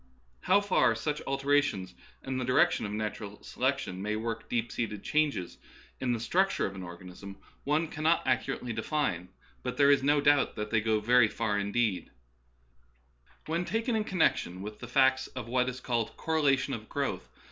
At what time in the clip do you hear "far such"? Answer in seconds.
0.61-1.21